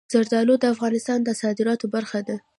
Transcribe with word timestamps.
زردالو 0.13 0.55
د 0.59 0.63
افغانستان 0.73 1.19
د 1.23 1.29
صادراتو 1.41 1.85
برخه 1.95 2.19
ده. 2.27 2.37